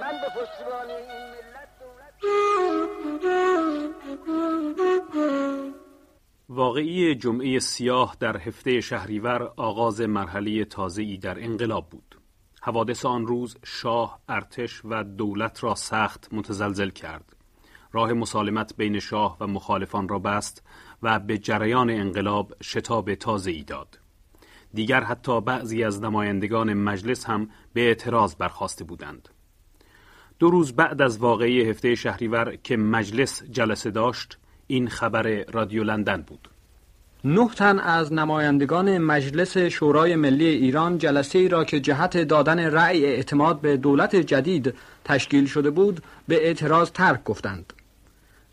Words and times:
من 0.00 0.12
به 0.20 0.94
این 0.96 1.06
ملت 1.06 1.68
واقعی 6.48 7.14
جمعه 7.14 7.58
سیاه 7.58 8.16
در 8.20 8.36
هفته 8.36 8.80
شهریور 8.80 9.52
آغاز 9.56 10.00
مرحله 10.00 10.64
تازه‌ای 10.64 11.16
در 11.16 11.44
انقلاب 11.44 11.88
بود. 11.88 12.20
حوادث 12.62 13.04
آن 13.04 13.26
روز 13.26 13.56
شاه، 13.64 14.20
ارتش 14.28 14.80
و 14.84 15.04
دولت 15.04 15.64
را 15.64 15.74
سخت 15.74 16.28
متزلزل 16.32 16.90
کرد. 16.90 17.36
راه 17.92 18.12
مسالمت 18.12 18.76
بین 18.76 18.98
شاه 18.98 19.36
و 19.40 19.46
مخالفان 19.46 20.08
را 20.08 20.18
بست 20.18 20.66
و 21.02 21.18
به 21.18 21.38
جریان 21.38 21.90
انقلاب 21.90 22.54
شتاب 22.62 23.14
تازه‌ای 23.14 23.62
داد. 23.62 23.98
دیگر 24.74 25.04
حتی 25.04 25.40
بعضی 25.40 25.84
از 25.84 26.02
نمایندگان 26.02 26.74
مجلس 26.74 27.24
هم 27.24 27.50
به 27.72 27.80
اعتراض 27.80 28.34
برخواسته 28.34 28.84
بودند. 28.84 29.28
دو 30.42 30.50
روز 30.50 30.72
بعد 30.72 31.02
از 31.02 31.18
واقعی 31.18 31.70
هفته 31.70 31.94
شهریور 31.94 32.56
که 32.62 32.76
مجلس 32.76 33.42
جلسه 33.50 33.90
داشت، 33.90 34.38
این 34.66 34.88
خبر 34.88 35.44
رادیو 35.52 35.84
لندن 35.84 36.22
بود. 36.22 36.48
نه 37.24 37.48
تن 37.48 37.78
از 37.78 38.12
نمایندگان 38.12 38.98
مجلس 38.98 39.58
شورای 39.58 40.16
ملی 40.16 40.46
ایران 40.46 40.98
جلسه 40.98 41.38
ای 41.38 41.48
را 41.48 41.64
که 41.64 41.80
جهت 41.80 42.16
دادن 42.16 42.58
رأی 42.58 43.04
اعتماد 43.04 43.60
به 43.60 43.76
دولت 43.76 44.16
جدید 44.16 44.74
تشکیل 45.04 45.46
شده 45.46 45.70
بود 45.70 46.02
به 46.28 46.46
اعتراض 46.46 46.90
ترک 46.90 47.24
گفتند. 47.24 47.72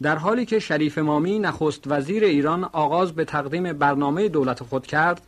در 0.01 0.15
حالی 0.15 0.45
که 0.45 0.59
شریف 0.59 0.97
مامی 0.97 1.39
نخست 1.39 1.83
وزیر 1.87 2.23
ایران 2.23 2.63
آغاز 2.63 3.13
به 3.13 3.25
تقدیم 3.25 3.73
برنامه 3.73 4.29
دولت 4.29 4.63
خود 4.63 4.87
کرد، 4.87 5.21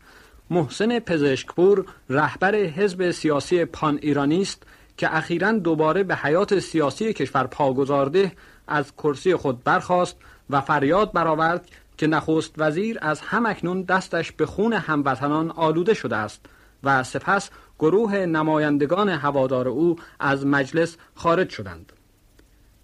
محسن 0.50 1.00
پزشکپور 1.00 1.86
رهبر 2.10 2.56
حزب 2.56 3.12
سیاسی 3.12 3.66
پان 3.66 4.00
ایرانیست 4.02 4.64
که 5.02 5.16
اخیرا 5.18 5.52
دوباره 5.52 6.04
به 6.04 6.16
حیات 6.16 6.60
سیاسی 6.60 7.14
کشور 7.14 7.48
پا 7.48 7.74
گذارده 7.74 8.32
از 8.68 8.94
کرسی 8.96 9.36
خود 9.36 9.64
برخاست 9.64 10.18
و 10.50 10.62
فریاد 10.62 11.12
برآورد 11.12 11.70
که 11.98 12.08
نخست 12.08 12.54
وزیر 12.58 12.98
از 13.02 13.22
همکنون 13.22 13.82
دستش 13.82 14.32
به 14.32 14.46
خون 14.46 14.74
هموطنان 14.74 15.52
آلوده 15.52 15.94
شده 15.94 16.16
است 16.16 16.46
و 16.84 17.04
سپس 17.04 17.50
گروه 17.80 18.16
نمایندگان 18.16 19.10
هوادار 19.10 19.68
او 19.68 19.96
از 20.20 20.46
مجلس 20.46 20.98
خارج 21.16 21.50
شدند. 21.50 21.94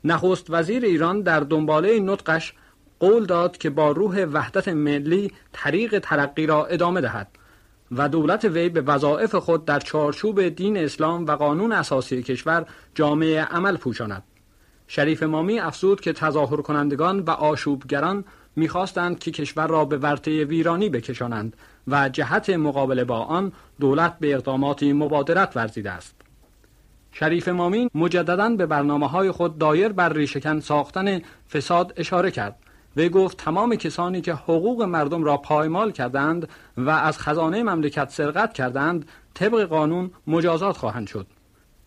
نخست 0.03 0.45
وزیر 0.49 0.85
ایران 0.85 1.21
در 1.21 1.39
دنباله 1.39 1.99
نطقش 1.99 2.53
قول 2.99 3.25
داد 3.25 3.57
که 3.57 3.69
با 3.69 3.91
روح 3.91 4.25
وحدت 4.25 4.67
ملی 4.67 5.31
طریق 5.51 5.99
ترقی 5.99 6.45
را 6.45 6.65
ادامه 6.65 7.01
دهد 7.01 7.27
و 7.91 8.09
دولت 8.09 8.45
وی 8.45 8.69
به 8.69 8.81
وظایف 8.81 9.35
خود 9.35 9.65
در 9.65 9.79
چارچوب 9.79 10.47
دین 10.47 10.77
اسلام 10.77 11.25
و 11.25 11.31
قانون 11.31 11.71
اساسی 11.71 12.23
کشور 12.23 12.65
جامعه 12.95 13.43
عمل 13.43 13.77
پوشاند. 13.77 14.23
شریف 14.87 15.23
مامی 15.23 15.59
افزود 15.59 16.01
که 16.01 16.13
تظاهر 16.13 16.61
کنندگان 16.61 17.19
و 17.19 17.29
آشوبگران 17.29 18.25
می‌خواستند 18.55 19.19
که 19.19 19.31
کشور 19.31 19.67
را 19.67 19.85
به 19.85 19.97
ورطه 19.97 20.43
ویرانی 20.43 20.89
بکشانند 20.89 21.55
و 21.87 22.09
جهت 22.09 22.49
مقابله 22.49 23.03
با 23.03 23.19
آن 23.19 23.51
دولت 23.79 24.19
به 24.19 24.33
اقداماتی 24.33 24.93
مبادرت 24.93 25.57
ورزیده 25.57 25.91
است. 25.91 26.15
شریف 27.11 27.47
مامی 27.47 27.89
مجددا 27.95 28.49
به 28.49 28.65
برنامه 28.65 29.07
های 29.07 29.31
خود 29.31 29.57
دایر 29.57 29.89
بر 29.89 30.13
ریشکن 30.13 30.59
ساختن 30.59 31.21
فساد 31.53 31.93
اشاره 31.97 32.31
کرد 32.31 32.55
و 32.97 33.09
گفت 33.09 33.37
تمام 33.37 33.75
کسانی 33.75 34.21
که 34.21 34.33
حقوق 34.33 34.81
مردم 34.81 35.23
را 35.23 35.37
پایمال 35.37 35.91
کردند 35.91 36.49
و 36.77 36.89
از 36.89 37.19
خزانه 37.19 37.63
مملکت 37.63 38.09
سرقت 38.09 38.53
کردند 38.53 39.05
طبق 39.33 39.63
قانون 39.63 40.11
مجازات 40.27 40.77
خواهند 40.77 41.07
شد. 41.07 41.27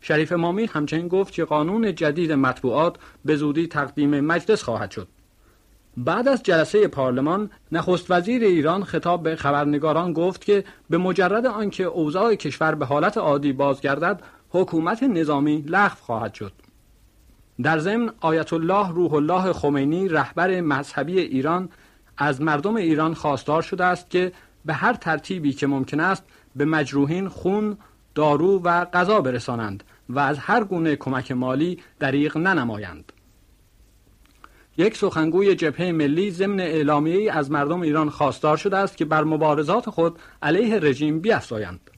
شریف 0.00 0.32
مامی 0.32 0.65
همچنین 0.65 1.09
گفت 1.09 1.32
که 1.32 1.44
قانون 1.44 1.94
جدید 1.94 2.32
مطبوعات 2.32 2.97
به 3.25 3.37
زودی 3.37 3.66
تقدیم 3.66 4.21
مجلس 4.21 4.62
خواهد 4.62 4.91
شد. 4.91 5.09
بعد 5.97 6.28
از 6.28 6.43
جلسه 6.43 6.88
پارلمان 6.88 7.50
نخست 7.72 8.10
وزیر 8.10 8.42
ایران 8.42 8.84
خطاب 8.84 9.22
به 9.22 9.37
خبرنگاران 9.37 10.12
گفت 10.12 10.44
که 10.44 10.65
به 10.91 10.98
مجرد 10.98 11.47
آنکه 11.47 11.84
اوضاع 11.84 12.34
کشور 12.34 12.75
به 12.75 12.87
حالت 12.87 13.19
عادی 13.19 13.53
بازگردد 13.53 14.22
حکومت 14.50 15.03
نظامی 15.03 15.65
لغو 15.66 15.94
خواهد 16.00 16.34
شد. 16.34 16.53
در 17.62 17.78
ضمن 17.78 18.10
آیت 18.21 18.53
الله 18.53 18.93
روح 18.93 19.15
الله 19.15 19.53
خمینی 19.53 20.09
رهبر 20.09 20.60
مذهبی 20.60 21.19
ایران 21.21 21.69
از 22.19 22.43
مردم 22.43 22.76
ایران 22.76 23.15
خواستار 23.15 23.62
شده 23.62 23.84
است 23.84 24.10
که 24.10 24.32
به 24.65 24.72
هر 24.72 24.93
ترتیبی 24.93 25.53
که 25.53 25.66
ممکن 25.66 26.00
است 26.00 26.25
به 26.56 26.65
مجروحین 26.65 27.28
خون، 27.28 27.76
دارو 28.15 28.62
و 28.62 28.84
غذا 28.84 29.21
برسانند 29.21 29.84
و 30.09 30.19
از 30.19 30.38
هر 30.38 30.65
گونه 30.65 30.97
کمک 30.97 31.32
مالی 31.32 31.78
دریغ 31.98 32.38
ننمایند. 32.38 33.12
یک 34.77 34.97
سخنگوی 34.97 35.54
جبهه 35.54 35.92
ملی 35.92 36.31
ضمن 36.31 36.60
اعلامیه‌ای 36.60 37.28
از 37.28 37.50
مردم 37.50 37.81
ایران 37.81 38.10
خواستار 38.10 38.56
شده 38.56 38.77
است 38.77 38.97
که 38.97 39.04
بر 39.04 39.25
مبارزات 39.25 39.91
خود 39.91 40.19
علیه 40.42 40.78
رژیم 40.78 41.21
بیافزایند. 41.21 41.91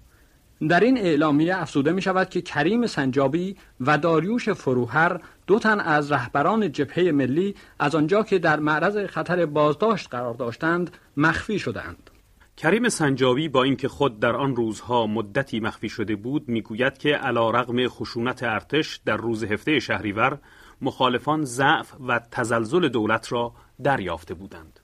در 0.68 0.80
این 0.80 0.98
اعلامیه 0.98 1.56
افزوده 1.56 1.92
می 1.92 2.02
شود 2.02 2.28
که 2.28 2.40
کریم 2.40 2.86
سنجابی 2.86 3.56
و 3.80 3.98
داریوش 3.98 4.48
فروهر 4.48 5.20
دو 5.52 5.58
تن 5.58 5.80
از 5.80 6.12
رهبران 6.12 6.72
جبهه 6.72 7.12
ملی 7.12 7.54
از 7.78 7.94
آنجا 7.94 8.22
که 8.22 8.38
در 8.38 8.60
معرض 8.60 8.96
خطر 8.96 9.46
بازداشت 9.46 10.08
قرار 10.10 10.34
داشتند 10.34 10.90
مخفی 11.16 11.58
شدهاند. 11.58 12.10
کریم 12.56 12.88
سنجابی 12.88 13.48
با 13.48 13.62
اینکه 13.62 13.88
خود 13.88 14.20
در 14.20 14.36
آن 14.36 14.56
روزها 14.56 15.06
مدتی 15.06 15.60
مخفی 15.60 15.88
شده 15.88 16.16
بود 16.16 16.48
می‌گوید 16.48 16.98
که 16.98 17.08
علا 17.08 17.50
رغم 17.50 17.88
خشونت 17.88 18.42
ارتش 18.42 19.00
در 19.04 19.16
روز 19.16 19.44
هفته 19.44 19.78
شهریور 19.80 20.38
مخالفان 20.82 21.44
ضعف 21.44 21.92
و 22.08 22.20
تزلزل 22.30 22.88
دولت 22.88 23.32
را 23.32 23.52
دریافته 23.82 24.34
بودند. 24.34 24.80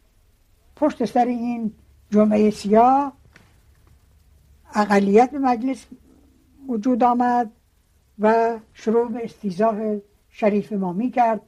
پشت 0.77 1.05
سر 1.05 1.25
این 1.25 1.73
جمعه 2.11 2.51
سیاه 2.51 3.13
اقلیت 4.75 5.35
مجلس 5.35 5.87
وجود 6.69 7.03
آمد 7.03 7.51
و 8.19 8.59
شروع 8.75 9.13
به 9.13 9.25
استیزاه 9.25 9.77
شریف 10.41 10.73
مامی 10.73 11.11
کرد 11.11 11.41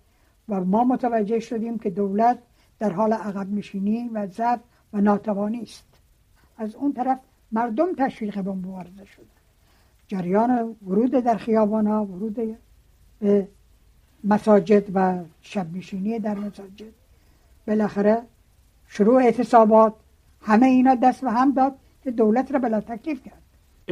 و 0.48 0.64
ما 0.64 0.84
متوجه 0.84 1.40
شدیم 1.40 1.78
که 1.78 1.90
دولت 1.90 2.38
در 2.78 2.90
حال 2.90 3.12
عقب 3.12 3.52
نشینی 3.52 4.08
و 4.08 4.26
ضعف 4.26 4.60
و 4.92 5.00
ناتوانی 5.00 5.62
است. 5.62 5.86
از 6.58 6.74
اون 6.74 6.92
طرف 6.92 7.18
مردم 7.52 7.94
تشویق 7.98 8.40
به 8.42 8.52
مبارزه 8.52 9.04
شده 9.04 9.26
جریان 10.08 10.76
ورود 10.86 11.10
در 11.10 11.36
خیابان 11.36 11.86
ها 11.86 12.04
ورود 12.04 12.58
به 13.20 13.48
مساجد 14.24 14.90
و 14.94 15.24
شب 15.40 15.76
نشینی 15.76 16.18
در 16.18 16.34
مساجد. 16.34 16.92
بالاخره 17.66 18.22
شروع 18.86 19.22
اعتصابات 19.22 19.94
همه 20.42 20.66
اینا 20.66 20.94
دست 20.94 21.20
به 21.20 21.30
هم 21.30 21.52
داد 21.52 21.74
که 22.04 22.10
دولت 22.10 22.52
را 22.52 22.58
بلا 22.58 22.80
تکلیف 22.80 23.24
کرد. 23.24 23.39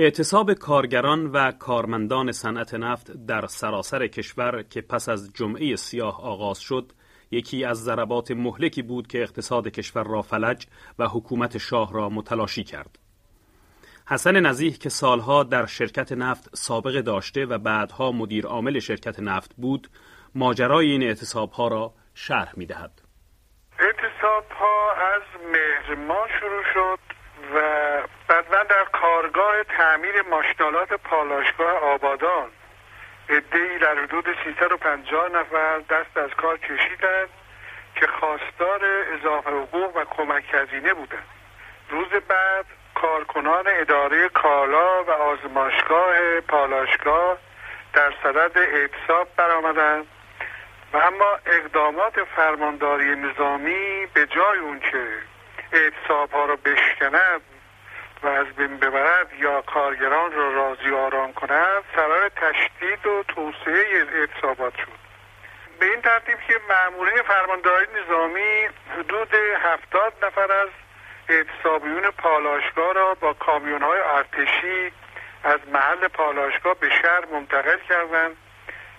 اعتصاب 0.01 0.53
کارگران 0.53 1.27
و 1.27 1.53
کارمندان 1.53 2.33
صنعت 2.33 2.75
نفت 2.75 3.27
در 3.27 3.47
سراسر 3.47 4.07
کشور 4.07 4.63
که 4.63 4.81
پس 4.81 5.09
از 5.09 5.33
جمعه 5.35 5.77
سیاه 5.77 6.23
آغاز 6.23 6.59
شد 6.59 6.93
یکی 7.31 7.65
از 7.65 7.85
ضربات 7.85 8.31
مهلکی 8.31 8.83
بود 8.83 9.07
که 9.07 9.23
اقتصاد 9.23 9.69
کشور 9.69 10.05
را 10.05 10.23
فلج 10.23 10.67
و 10.99 11.07
حکومت 11.07 11.59
شاه 11.59 11.93
را 11.93 12.09
متلاشی 12.09 12.65
کرد. 12.65 12.99
حسن 14.09 14.41
نزیح 14.41 14.77
که 14.77 14.89
سالها 14.89 15.43
در 15.43 15.67
شرکت 15.67 16.13
نفت 16.13 16.57
سابقه 16.57 17.03
داشته 17.03 17.47
و 17.47 17.59
بعدها 17.59 18.13
مدیر 18.13 18.47
عامل 18.47 18.79
شرکت 18.79 19.21
نفت 19.21 19.55
بود، 19.57 19.89
ماجرای 20.35 20.91
این 20.91 21.03
اعتصاب 21.03 21.53
ها 21.53 21.69
را 21.69 21.95
شرح 22.15 22.53
می 22.57 22.67
دهد. 22.67 23.03
اعتصاب 23.79 24.45
ها 24.51 24.93
از 25.15 25.23
مهر 25.53 26.29
شروع 26.41 26.63
شد 26.75 26.99
و 27.55 28.18
بعدا 28.29 28.63
در 28.63 28.85
کارگاه 28.85 29.63
تعمیر 29.63 30.23
ماشینالات 30.23 30.93
پالاشگاه 30.93 31.79
آبادان. 31.79 32.51
ادهی 33.29 33.79
در 33.79 33.99
حدود 33.99 34.25
350 34.45 35.29
نفر 35.29 35.79
دست 35.79 36.17
از 36.17 36.31
کار 36.31 36.59
کشیدند 36.59 37.29
که 37.95 38.07
خواستار 38.07 38.81
اضافه 39.15 39.51
حقوق 39.51 39.97
و 39.97 40.05
کمک 40.05 40.45
هزینه 40.55 40.95
بودند. 40.95 41.27
روز 41.91 42.09
بعد 42.09 42.67
کارکنان 42.95 43.65
اداره 43.67 44.29
کالا 44.29 45.05
و 45.05 45.11
آزمایشگاه 45.11 46.41
پالاشگاه 46.41 47.39
در 47.93 48.13
صدد 48.23 48.59
اعتصاب 48.59 49.29
برآمدند 49.37 50.07
و 50.93 50.97
اما 50.97 51.39
اقدامات 51.47 52.25
فرمانداری 52.25 53.17
نظامی 53.17 54.07
به 54.15 54.27
جای 54.27 54.59
اونچه 54.59 55.09
اعتصاب 55.73 56.31
ها 56.31 56.45
را 56.45 56.57
بشکند 56.57 57.41
و 58.23 58.27
از 58.29 58.47
بین 58.47 58.77
ببرد 58.77 59.33
یا 59.39 59.63
کارگران 59.63 60.33
را 60.33 60.53
راضی 60.53 60.95
آرام 60.95 61.33
کند 61.33 61.85
سبب 61.97 62.29
تشدید 62.29 63.07
و 63.07 63.23
توسعه 63.23 64.07
اعتصابات 64.13 64.75
شد. 64.77 65.09
به 65.81 65.87
این 65.87 66.01
ترتیب 66.01 66.39
که 66.49 66.61
معموله 66.69 67.23
فرمانداری 67.23 67.87
نظامی 68.03 68.69
حدود 68.99 69.35
هفتاد 69.63 70.13
نفر 70.23 70.53
از 70.53 70.69
اعتصابیون 71.29 72.11
پالاشگاه 72.11 72.93
را 72.93 73.15
با 73.15 73.33
کامیون 73.33 73.83
های 73.83 74.01
ارتشی 74.01 74.93
از 75.45 75.61
محل 75.73 76.09
پالاشگاه 76.09 76.75
به 76.75 76.89
شهر 77.03 77.25
منتقل 77.33 77.79
کردند 77.89 78.37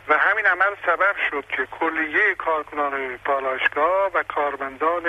و 0.08 0.18
همین 0.18 0.46
عمل 0.46 0.76
سبب 0.86 1.16
شد 1.30 1.46
که 1.48 1.66
کلیه 1.66 2.36
کارکنان 2.36 3.18
پالاشگاه 3.18 4.12
و 4.14 4.24
کارمندان 4.24 5.04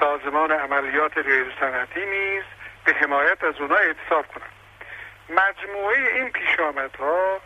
سازمان 0.00 0.52
عملیات 0.52 1.18
غیر 1.18 1.52
سنتی 1.60 2.06
نیز 2.06 2.42
به 2.86 2.92
حمایت 2.92 3.44
از 3.44 3.54
اونا 3.60 3.76
اعتصاب 3.76 4.26
کنند 4.26 4.52
مجموعه 5.28 6.14
این 6.14 6.30
پیشامدها 6.30 7.40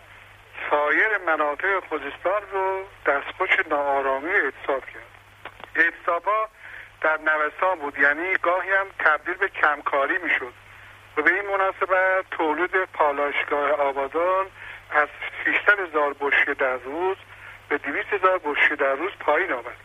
سایر 0.70 1.18
مناطق 1.26 1.80
خوزستان 1.88 2.42
رو 2.52 2.84
دستخوش 3.06 3.50
ناآرامی 3.70 4.30
اعتصاب 4.30 4.84
کرد. 4.86 5.10
اعتصاب 5.74 6.24
ها 6.24 6.48
در 7.00 7.18
نوستان 7.18 7.78
بود 7.78 7.98
یعنی 7.98 8.36
گاهی 8.42 8.70
هم 8.70 8.86
تبدیل 8.98 9.34
به 9.34 9.48
کمکاری 9.48 10.18
می‌شد 10.18 10.52
و 11.16 11.22
به 11.22 11.34
این 11.34 11.46
مناسبت 11.46 12.30
تولید 12.30 12.84
پالاشگاه 12.84 13.70
آبادان 13.70 14.46
از 14.90 15.08
600 15.44 15.80
هزار 15.80 16.14
بشکه 16.20 16.54
در 16.54 16.76
روز 16.76 17.16
به 17.68 17.78
200 17.78 18.12
هزار 18.12 18.38
بشکه 18.38 18.76
در 18.76 18.94
روز 18.94 19.12
پایین 19.20 19.52
آمد. 19.52 19.76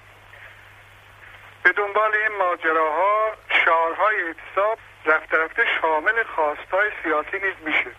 به 1.64 1.72
دنبال 1.72 2.16
این 2.16 2.38
ماجراها 2.38 3.34
شعارهای 3.66 4.16
اعتصاب 4.24 4.80
رفته 5.06 5.38
رفته 5.38 5.64
شامل 5.82 6.24
خواستهای 6.24 6.92
سیاسی 7.04 7.40
نیز 7.44 7.56
میشه. 7.66 7.92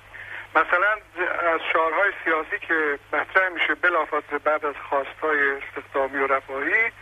مثلا 0.54 0.92
از 1.54 1.60
شعارهای 1.72 2.12
سیاسی 2.24 2.58
که 2.58 2.98
مطرح 3.12 3.48
میشه 3.48 3.74
بلافاصله 3.74 4.38
بعد 4.38 4.66
از 4.66 4.74
خواستهای 4.88 5.50
استخدامی 5.50 6.18
و 6.18 6.26
رفاهی 6.26 6.92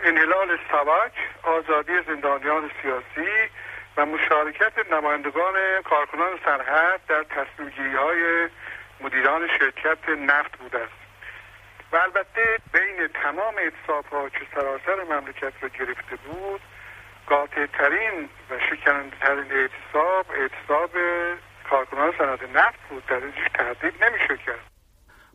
انحلال 0.00 0.58
سواک 0.70 1.12
آزادی 1.42 1.92
زندانیان 2.06 2.70
سیاسی 2.82 3.30
و 3.96 4.06
مشارکت 4.06 4.92
نمایندگان 4.92 5.54
کارکنان 5.84 6.38
سرحد 6.44 7.00
در 7.08 7.24
تصمیم 7.24 7.96
های 7.96 8.48
مدیران 9.00 9.48
شرکت 9.58 10.08
نفت 10.08 10.58
بوده 10.58 10.78
است. 10.78 11.00
و 11.92 11.96
البته 11.96 12.58
بین 12.72 13.08
تمام 13.22 13.54
اعتصاب 13.58 14.06
ها 14.06 14.28
که 14.28 14.40
سراسر 14.54 15.04
مملکت 15.04 15.52
را 15.60 15.68
گرفته 15.68 16.16
بود 16.16 16.60
قاطع 17.30 17.66
ترین 17.78 18.28
و 18.50 18.58
شکننده 18.70 19.16
ترین 19.20 19.44
اعتصاب 19.52 20.26
اعتصاب 20.40 20.90
کارکنان 21.70 22.12
صنعت 22.18 22.40
نفت 22.56 22.78
بود. 22.90 23.02
در 23.08 23.14
اینجا 23.14 23.48
تردید 23.54 24.04
نمیشه 24.04 24.44
کرد. 24.46 24.70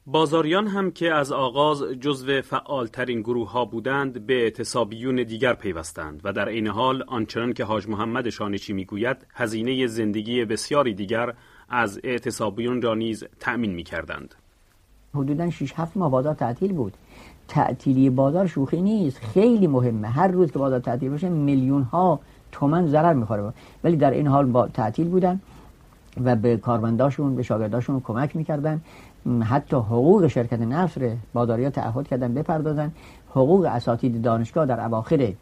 بازاریان 0.08 0.68
هم 0.68 0.92
که 0.92 1.14
از 1.14 1.32
آغاز 1.32 1.84
جزو 1.84 2.42
فعالترین 2.42 3.22
گروه 3.22 3.52
ها 3.52 3.66
بودند 3.66 4.26
به 4.26 4.44
اعتصابیون 4.44 5.16
دیگر 5.16 5.54
پیوستند 5.54 6.22
و 6.24 6.34
در 6.34 6.50
این 6.50 6.68
حال 6.68 7.04
آنچنان 7.08 7.54
که 7.54 7.64
حاج 7.64 7.88
محمد 7.88 8.30
شانچی 8.30 8.74
می‌گوید 8.74 9.28
هزینه 9.36 9.88
زندگی 9.88 10.46
بسیاری 10.46 10.94
دیگر 10.94 11.34
از 11.70 12.00
اعتصابیون 12.04 12.82
را 12.82 12.96
نیز 12.96 13.24
تأمین 13.40 13.72
می 13.72 13.84
کردند. 13.84 14.36
حدودا 15.16 15.50
6 15.50 15.74
7 15.76 15.98
ماه 15.98 16.12
بازار 16.12 16.34
تعطیل 16.34 16.74
بود. 16.74 16.94
تعطیلی 17.48 18.10
بازار 18.10 18.48
شوخی 18.48 18.82
نیست. 18.82 19.18
خیلی 19.18 19.68
مهمه. 19.68 20.08
هر 20.08 20.28
روز 20.28 20.52
که 20.52 20.60
بازار 20.60 20.80
تعطیل 20.80 21.10
باشه 21.10 21.30
میلیون 21.30 21.82
ها 21.82 22.20
تومن 22.52 22.88
ضرر 22.88 23.14
می‌خوره. 23.14 23.54
ولی 23.84 23.98
در 23.98 24.12
این 24.12 24.28
حال 24.28 24.46
با 24.46 24.68
تعطیل 24.68 25.08
بودن 25.08 25.40
و 26.24 26.36
به 26.36 26.58
کارمنداشون 26.58 27.36
به 27.36 27.44
شاگرداشون 27.44 28.00
کمک 28.00 28.36
می‌کردن. 28.36 28.82
حتی 29.44 29.76
حقوق 29.76 30.28
شرکت 30.28 30.62
نفت 30.62 31.00
باداریا 31.34 31.70
تعهد 31.70 32.08
کردن 32.08 32.34
بپردازن. 32.34 32.92
حقوق 33.32 33.66
اساتید 33.66 34.22
دانشگاه 34.22 34.66
در 34.66 34.86
اواخر 34.86 35.34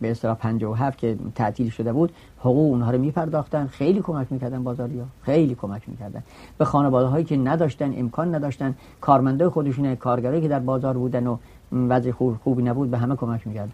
به 0.00 0.10
اصطلاح 0.10 0.36
57 0.36 0.98
که 0.98 1.16
تعطیل 1.34 1.70
شده 1.70 1.92
بود 1.92 2.12
حقوق 2.38 2.70
اونها 2.70 2.90
رو 2.90 2.98
میپرداختن 2.98 3.66
خیلی 3.66 4.00
کمک 4.00 4.32
می‌کردن 4.32 4.64
بازاریا 4.64 5.06
خیلی 5.22 5.54
کمک 5.54 5.88
می‌کردن 5.88 6.22
به 6.58 6.64
خانواده 6.64 7.06
هایی 7.06 7.24
که 7.24 7.36
نداشتن 7.36 7.98
امکان 7.98 8.34
نداشتن 8.34 8.74
کارمنده 9.00 9.50
خودشون 9.50 9.94
کارگرایی 9.94 10.42
که 10.42 10.48
در 10.48 10.60
بازار 10.60 10.98
بودن 10.98 11.26
و 11.26 11.36
وضع 11.72 12.10
خوب 12.10 12.36
خوبی 12.36 12.62
نبود 12.62 12.90
به 12.90 12.98
همه 12.98 13.16
کمک 13.16 13.46
می‌کردن 13.46 13.72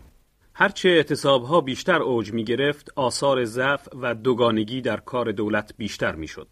هرچه 0.55 0.89
اعتصاب 0.89 1.43
ها 1.43 1.61
بیشتر 1.61 2.03
اوج 2.03 2.33
می 2.33 2.45
گرفت 2.45 2.93
آثار 2.97 3.45
ضعف 3.45 3.89
و 4.03 4.15
دوگانگی 4.15 4.81
در 4.81 4.97
کار 4.97 5.33
دولت 5.33 5.75
بیشتر 5.77 6.15
می 6.15 6.27
شد. 6.27 6.49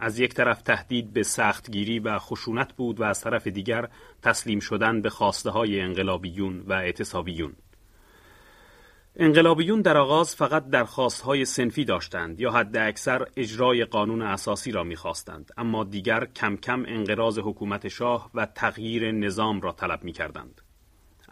از 0.00 0.18
یک 0.18 0.34
طرف 0.34 0.62
تهدید 0.62 1.12
به 1.12 1.22
سختگیری 1.22 1.98
و 1.98 2.18
خشونت 2.18 2.72
بود 2.72 3.00
و 3.00 3.04
از 3.04 3.20
طرف 3.20 3.46
دیگر 3.46 3.88
تسلیم 4.22 4.60
شدن 4.60 5.02
به 5.02 5.10
خواسته 5.10 5.50
های 5.50 5.80
انقلابیون 5.80 6.60
و 6.66 6.72
اعتصابیون. 6.72 7.52
انقلابیون 9.18 9.80
در 9.80 9.96
آغاز 9.96 10.34
فقط 10.34 10.68
درخواستهای 10.68 11.44
سنفی 11.44 11.84
داشتند 11.84 12.40
یا 12.40 12.50
حد 12.50 12.76
اکثر 12.76 13.26
اجرای 13.36 13.84
قانون 13.84 14.22
اساسی 14.22 14.72
را 14.72 14.84
می‌خواستند 14.84 15.50
اما 15.56 15.84
دیگر 15.84 16.24
کم 16.24 16.56
کم 16.56 16.84
انقراض 16.88 17.38
حکومت 17.38 17.88
شاه 17.88 18.30
و 18.34 18.46
تغییر 18.46 19.12
نظام 19.12 19.60
را 19.60 19.72
طلب. 19.72 20.00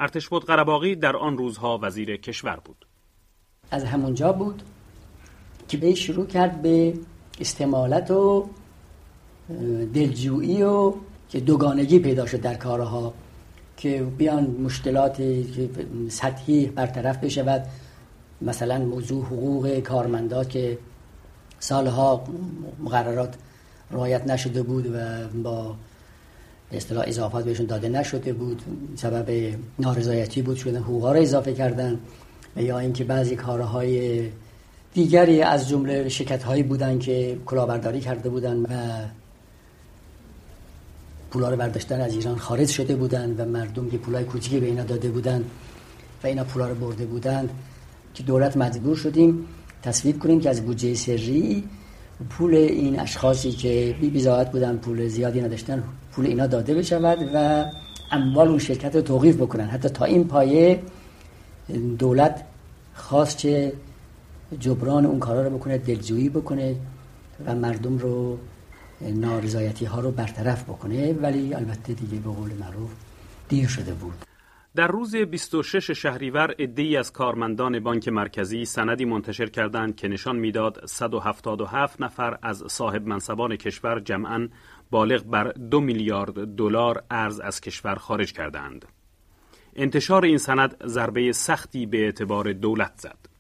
ارتش 0.01 0.29
بود 0.29 0.45
قرباقی 0.45 0.97
در 0.97 1.17
آن 1.17 1.39
روزها 1.39 1.79
وزیر 1.83 2.17
کشور 2.17 2.57
بود. 2.65 2.87
از 3.71 3.85
همونجا 3.85 4.33
بود 4.33 4.63
که 5.69 5.77
به 5.77 5.95
شروع 5.95 6.27
کرد 6.27 6.63
به 6.63 6.95
استمالت 7.41 8.11
و 8.11 8.49
دلجویی 9.95 10.63
و 10.63 10.95
که 11.29 11.41
دوگانگی 11.41 11.99
پیدا 11.99 12.27
شد 12.27 12.41
در 12.41 12.55
کارها 12.55 13.15
که 13.77 14.03
بیان 14.19 14.45
مشکلات 14.45 15.23
سطحی 16.09 16.67
برطرف 16.67 17.19
بشود. 17.19 17.67
مثلا 18.43 18.79
موضوع 18.79 19.25
حقوق 19.25 19.79
کارمندات 19.79 20.49
که 20.51 20.79
سالها 21.61 22.25
مقررات 22.85 23.35
رعایت 23.91 24.27
نشده 24.27 24.63
بود 24.63 24.87
و 24.95 25.29
با 25.43 25.75
اصطلاح 26.73 27.05
اضافات 27.07 27.45
بهشون 27.45 27.67
داده 27.67 27.89
نشده 27.89 28.33
بود. 28.33 28.63
سبب 28.97 29.55
نارضایتی 29.79 30.43
بود 30.43 30.57
شدن 30.57 30.81
حقوقا 30.81 31.13
رو 31.13 31.21
اضافه 31.21 31.53
کردن 31.53 31.99
و 32.57 32.63
یا 32.63 32.79
اینکه 32.79 33.05
بعضی 33.05 33.37
کارهای 33.37 34.23
دیگری 34.95 35.43
از 35.43 35.69
جمله 35.69 36.09
شرکت 36.09 36.43
هایی 36.43 36.63
بودن 36.63 36.99
که 36.99 37.39
کلاهبرداری 37.47 38.01
کرده 38.01 38.29
بودن 38.29 38.57
و 38.57 38.67
پولا 41.35 41.51
رو 41.51 41.57
برداشتن 41.57 42.01
از 42.01 42.15
ایران 42.15 42.37
خارج 42.37 42.69
شده 42.69 42.97
بودن 42.97 43.35
و 43.39 43.45
مردم 43.45 43.91
که 43.91 43.99
پولای 43.99 44.25
کوچیکی 44.25 44.61
به 44.61 44.67
اینا 44.67 44.85
داده 44.85 45.09
بودن 45.09 45.45
و 46.25 46.27
اینا 46.27 46.45
پولا 46.45 46.69
رو 46.69 46.75
برده 46.75 47.07
بودن 47.07 47.49
که 48.15 48.23
دولت 48.23 48.57
مجبور 48.57 48.97
شدیم 48.97 49.47
تصویب 49.83 50.19
کنیم 50.19 50.41
که 50.41 50.51
از 50.51 50.63
بودجه 50.63 50.95
سری 50.95 51.65
پول 52.31 52.55
این 52.55 53.01
اشخاصی 53.01 53.53
که 53.53 53.97
بی 54.01 54.11
بیزاعت 54.11 54.53
بودن 54.53 54.77
پول 54.77 55.09
زیادی 55.09 55.41
نداشتن 55.41 55.83
پول 56.13 56.27
اینا 56.27 56.47
داده 56.47 56.75
بشود 56.75 57.19
و 57.35 57.65
اموال 58.13 58.49
اون 58.49 58.59
شرکت 58.59 58.97
رو 58.97 59.03
توقیف 59.03 59.37
بکنن. 59.37 59.65
حتی 59.65 59.89
تا 59.89 60.05
این 60.05 60.25
پایه 60.25 60.83
دولت 61.99 62.45
خواست 62.95 63.39
که 63.39 63.73
جبران 64.61 65.07
اون 65.07 65.19
کارا 65.19 65.43
رو 65.43 65.59
بکنه 65.59 65.79
دلجویی 65.79 66.29
بکنه 66.29 66.77
و 67.47 67.55
مردم 67.55 67.99
رو 67.99 68.39
نارضایتی 69.05 69.85
ها 69.85 70.01
رو 70.01 70.11
برطرف 70.11 70.65
بکنه 70.65 71.13
ولی 71.13 71.55
البته 71.55 71.93
دیگه 71.93 72.19
به 72.19 72.31
قول 72.31 72.53
معروف 72.53 72.91
دیر 73.49 73.69
شده 73.69 73.95
بود 73.95 74.15
در 74.77 74.87
روز 74.87 75.17
26 75.17 75.91
شهریور 75.91 76.55
عده‌ای 76.59 76.97
از 76.97 77.13
کارمندان 77.13 77.81
بانک 77.81 78.09
مرکزی 78.09 78.65
سندی 78.65 79.05
منتشر 79.05 79.47
کردند 79.47 79.97
که 79.97 80.09
نشان 80.09 80.37
می‌داد 80.37 80.87
177 80.87 82.01
نفر 82.01 82.39
از 82.43 82.65
صاحب 82.69 83.07
منصبان 83.07 83.57
کشور 83.57 84.01
جمعاً 84.01 84.49
بالغ 84.91 85.23
بر 85.23 85.45
دو 85.45 85.81
میلیارد 85.81 86.55
دلار 86.57 87.05
ارز 87.11 87.41
از 87.41 87.61
کشور 87.61 87.95
خارج 87.95 88.33
کردند. 88.33 88.85
انتشار 89.77 90.25
این 90.25 90.39
سند 90.39 90.87
ضربه 90.87 91.33
سختی 91.33 91.87
به 91.87 92.05
اعتبار 92.05 92.53
دولت 92.53 92.93
زد. 92.97 93.34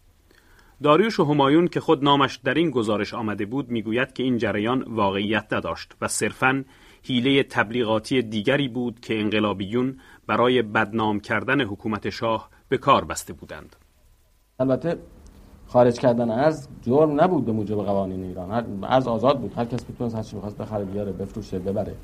داریوش 0.83 1.21
و 1.21 1.25
همایون 1.25 1.69
که 1.69 1.81
خود 1.81 2.05
نامش 2.05 2.37
در 2.37 2.55
این 2.55 2.71
گزارش 2.71 3.15
آمده 3.15 3.47
بود 3.47 3.71
می‌گوید 3.71 4.13
که 4.13 4.23
این 4.23 4.39
جریان 4.39 4.83
واقعیت 4.83 5.53
نداشت 5.53 5.93
و 6.01 6.09
صرفاً 6.09 6.65
حیله 7.03 7.43
تبلیغاتی 7.43 8.23
دیگری 8.23 8.69
بود 8.69 9.01
که 9.01 9.21
انقلابیون 9.21 9.99
برای 10.27 10.63
بدنام 10.63 11.21
کردن 11.21 11.61
حکومت 11.61 12.11
شاه 12.11 12.51
به 12.69 12.79
کار 12.79 13.05
بسته 13.05 13.33
بودند. 13.33 13.77
البته 14.61 14.99
خارج 15.67 15.99
کردن 15.99 16.31
از 16.31 16.69
جرم 16.83 17.21
نبود 17.21 17.45
به 17.45 17.53
موجب 17.53 17.77
قوانین 17.77 18.25
ایران. 18.25 18.85
از 18.85 19.09
آزاد 19.09 19.41
بود. 19.41 19.53
هر 19.57 19.65
کس 19.65 19.89
می‌تونست 19.89 20.15
هر 20.17 20.23
چی 20.23 20.37
بخواست 20.37 20.59
بخره 20.59 20.85
بیاره 20.85 21.13
بفروشه 21.13 21.59
ببره. 21.59 21.95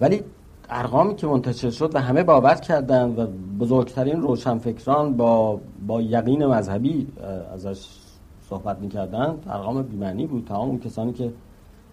ولی 0.00 0.22
ارقامی 0.70 1.14
که 1.14 1.26
منتشر 1.26 1.70
شد 1.70 1.94
و 1.94 1.98
همه 2.00 2.22
بابت 2.22 2.60
کردن 2.60 3.14
و 3.16 3.26
بزرگترین 3.60 4.22
روشنفکران 4.22 5.16
با 5.16 5.60
با 5.86 6.02
یقین 6.02 6.46
مذهبی 6.46 7.06
ازش 7.54 7.86
صحبت 8.48 8.78
می‌کردن 8.78 9.38
ارقام 9.46 9.82
بیمنی 9.82 10.26
بود. 10.26 10.44
تمام 10.44 10.68
اون 10.68 10.78
کسانی 10.78 11.12
که 11.12 11.32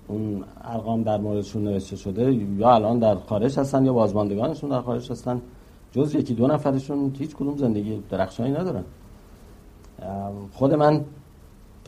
اون 0.07 0.43
ارقام 0.63 1.03
در 1.03 1.17
موردشون 1.17 1.63
نوشته 1.63 1.95
شده 1.95 2.33
یا 2.33 2.73
الان 2.73 2.99
در 2.99 3.15
خارج 3.15 3.59
هستن 3.59 3.85
یا 3.85 3.93
بازماندگانشون 3.93 4.69
در 4.69 4.81
خارج 4.81 5.11
هستن 5.11 5.41
جز 5.91 6.15
یکی 6.15 6.33
دو 6.33 6.47
نفرشون 6.47 7.15
هیچ 7.19 7.35
کدوم 7.35 7.57
زندگی 7.57 8.03
درخشانی 8.09 8.51
ندارن. 8.51 8.83
خود 10.53 10.73
من 10.73 11.01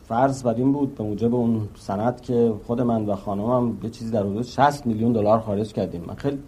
فرض 0.04 0.42
بر 0.42 0.54
این 0.54 0.72
بود 0.72 0.94
به 0.94 1.04
موجب 1.04 1.34
اون 1.34 1.68
سند 1.74 2.20
که 2.20 2.52
خود 2.66 2.80
من 2.80 3.06
و 3.06 3.14
خانمم 3.14 3.78
یه 3.82 3.90
چیزی 3.90 4.10
در 4.10 4.22
حدود 4.22 4.42
60 4.42 4.86
میلیون 4.86 5.12
دلار 5.12 5.40
خارج 5.40 5.72
کردیم. 5.72 6.04
من 6.08 6.14
خیلی 6.14 6.38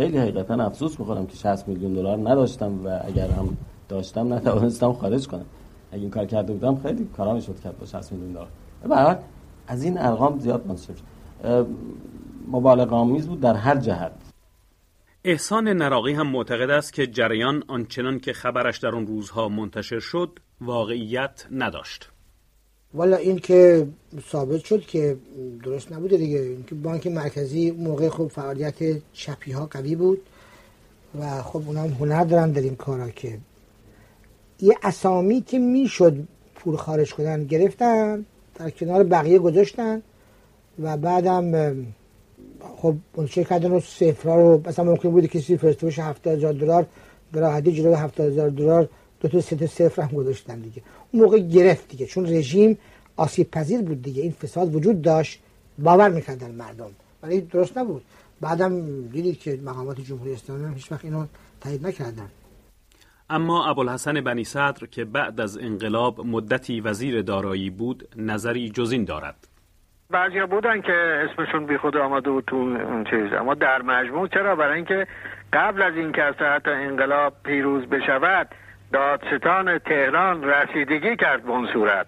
خیلی 0.00 0.18
حقیقتا 0.18 0.54
افسوس 0.54 1.00
می‌خورم 1.00 1.26
که 1.26 1.36
60 1.36 1.68
میلیون 1.68 1.92
دلار 1.92 2.18
نداشتم 2.30 2.86
و 2.86 3.00
اگر 3.04 3.28
هم 3.28 3.56
داشتم 3.88 4.32
نتوانستم 4.32 4.92
خارج 4.92 5.26
کنم. 5.28 5.44
اگه 5.92 6.00
این 6.00 6.10
کار 6.10 6.26
کرده 6.26 6.52
بودم 6.52 6.76
خیلی 6.82 7.08
کارا 7.16 7.34
می‌شد 7.34 7.60
کرد 7.60 7.78
با 7.78 7.86
60 7.86 8.12
میلیون 8.12 8.32
دلار. 8.32 8.48
به 8.88 9.18
از 9.66 9.82
این 9.82 9.98
ارقام 9.98 10.38
زیاد 10.38 10.66
منتشر 10.66 10.94
مبالغه 12.48 12.96
آمیز 12.96 13.28
بود 13.28 13.40
در 13.40 13.54
هر 13.54 13.76
جهت. 13.76 14.12
احسان 15.24 15.68
نراقی 15.68 16.12
هم 16.12 16.26
معتقد 16.26 16.70
است 16.70 16.92
که 16.92 17.06
جریان 17.06 17.62
آنچنان 17.68 18.18
که 18.20 18.32
خبرش 18.32 18.78
در 18.78 18.88
اون 18.88 19.06
روزها 19.06 19.48
منتشر 19.48 19.98
شد 19.98 20.38
واقعیت 20.60 21.46
نداشت. 21.50 22.10
والا 22.94 23.16
این 23.16 23.38
که 23.38 23.86
ثابت 24.30 24.64
شد 24.64 24.80
که 24.80 25.16
درست 25.64 25.92
نبوده 25.92 26.16
دیگه. 26.16 26.38
اینکه 26.38 26.74
بانک 26.74 27.06
مرکزی 27.06 27.70
موقع 27.70 28.08
خوب 28.08 28.30
فعالیت 28.30 29.02
چپی 29.12 29.52
ها 29.52 29.66
قوی 29.66 29.94
بود 29.94 30.20
و 31.20 31.42
خب 31.42 31.62
اونا 31.66 31.82
هم 31.82 31.90
هنر 31.90 32.24
دارن 32.24 32.50
در 32.50 32.60
این 32.60 32.76
کارا 32.76 33.10
که 33.10 33.38
یه 34.60 34.76
اسامی 34.82 35.40
که 35.40 35.58
می‌شد 35.58 36.16
پول 36.54 36.76
خارج 36.76 37.14
کنن 37.14 37.44
گرفتن 37.44 38.24
در 38.54 38.70
کنار 38.70 39.04
بقیه 39.04 39.38
گذاشتن 39.38 40.02
و 40.82 40.96
بعدم 40.96 41.76
خب 42.76 42.94
منتشر 43.16 43.42
کردن 43.42 43.70
رو 43.70 43.80
صفرها 43.80 44.36
رو 44.36 44.62
مثلا 44.66 44.84
ممکن 44.84 45.10
بوده 45.10 45.28
کسی 45.28 45.56
فرسته 45.56 45.86
باشه 45.86 46.02
70000 46.02 46.52
دلار 46.52 46.86
راحتی 47.32 47.72
جلوی 47.72 47.94
70000 47.94 48.50
دلار 48.50 48.88
دو 49.20 49.28
تا 49.28 49.40
سه 49.40 49.56
تا 49.56 49.66
صفر 49.66 50.02
هم 50.02 50.08
گذاشتن 50.08 50.60
دیگه. 50.60 50.82
موقع 51.14 51.38
گرفت 51.38 51.88
دیگه. 51.88 52.06
چون 52.06 52.24
رژیم 52.26 52.78
آسیب 53.16 53.50
پذیر 53.50 53.82
بود 53.82 54.02
دیگه. 54.02 54.22
این 54.22 54.32
فساد 54.32 54.74
وجود 54.74 55.02
داشت. 55.02 55.40
باور 55.78 56.10
می‌کردن 56.10 56.50
مردم. 56.50 56.90
ولی 57.22 57.40
درست 57.40 57.78
نبود. 57.78 58.02
بعدم 58.40 59.02
دیدید 59.08 59.38
که 59.38 59.58
مقامات 59.64 60.00
جمهوری 60.00 60.32
اسلامی 60.32 60.64
هم 60.64 60.74
هیچ 60.74 60.92
وقت 60.92 61.04
اینو 61.04 61.26
تایید 61.60 61.86
نکردن. 61.86 62.28
اما 63.30 63.66
ابوالحسن 63.66 64.20
بنی 64.20 64.44
صدر 64.44 64.86
که 64.86 65.04
بعد 65.04 65.40
از 65.40 65.58
انقلاب 65.58 66.26
مدتی 66.26 66.80
وزیر 66.80 67.22
دارایی 67.22 67.70
بود 67.70 68.08
نظری 68.16 68.70
جزین 68.70 69.04
دارد. 69.04 69.36
بعضیا 70.10 70.46
بودن 70.46 70.80
که 70.80 70.92
اسمشون 70.92 71.66
بی 71.66 71.76
خود 71.76 71.96
آمده 71.96 72.30
بود 72.30 72.44
تو 72.46 72.56
اون 72.56 73.04
چیز 73.04 73.32
اما 73.40 73.54
در 73.54 73.82
مجموع 73.82 74.28
چرا؟ 74.28 74.56
برای 74.56 74.76
اینکه 74.76 75.06
قبل 75.52 75.82
از 75.82 75.94
اینکه 75.96 76.22
از 76.22 76.34
حتی 76.34 76.70
انقلاب 76.70 77.32
پیروز 77.44 77.86
بشود 77.86 78.48
دادستان 78.92 79.78
تهران 79.78 80.44
رسیدگی 80.44 81.16
کرد 81.16 81.42
به 81.42 81.50
اون 81.50 81.66
صورت. 81.72 82.06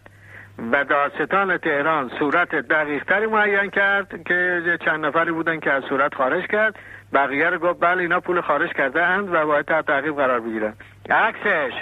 و 0.73 0.85
دادستان 0.85 1.57
تهران 1.57 2.11
صورت 2.19 2.55
دقیق 2.55 3.05
تری 3.05 3.27
معین 3.27 3.71
کرد 3.71 4.25
که 4.25 4.79
چند 4.85 5.07
نفری 5.07 5.33
بودن 5.33 5.61
که 5.61 5.73
از 5.73 5.83
صورت 5.89 6.15
خارج 6.15 6.47
کرد. 6.47 6.75
بقیه 7.13 7.51
رو 7.51 7.59
گفت 7.59 7.81
بله 7.81 8.03
اینا 8.03 8.21
پول 8.21 8.41
خارج 8.41 8.73
کرده 8.73 9.03
اند 9.03 9.35
و 9.35 9.47
باید 9.47 9.67
تحت 9.67 9.87
تعقیب 9.87 10.17
قرار 10.17 10.41
بگیرن. 10.41 10.75
عکسش 11.11 11.73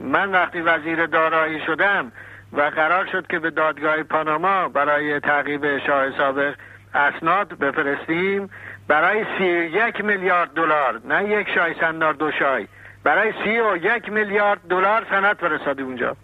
من 0.00 0.30
وقتی 0.32 0.60
وزیر 0.60 1.06
دارایی 1.06 1.60
شدم 1.66 2.12
و 2.52 2.62
قرار 2.62 3.06
شد 3.06 3.26
که 3.26 3.38
به 3.38 3.50
دادگاه 3.50 4.02
پاناما 4.02 4.68
برای 4.68 5.20
تعقیب 5.20 5.78
شاه 5.78 6.18
سابق 6.18 6.54
اسناد 6.94 7.58
بفرستیم 7.58 8.50
برای 8.88 9.24
سی 9.38 9.44
یک 9.44 10.04
میلیارد 10.04 10.50
دلار 10.50 11.00
نه 11.04 11.24
یک 11.24 11.48
شای 11.54 11.74
سندار 11.80 12.14
دو 12.14 12.30
شای. 12.32 12.66
برای 13.04 13.32
سی 13.44 13.60
و 13.60 13.76
یک 13.76 14.08
میلیارد 14.08 14.60
دلار 14.68 15.06
سند 15.10 15.36
فرستادیم 15.36 15.86
اونجا 15.86 16.16